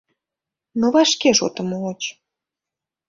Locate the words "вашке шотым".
0.93-1.67